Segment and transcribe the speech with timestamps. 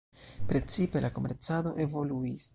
[0.51, 2.49] Precipe la komercado evoluis.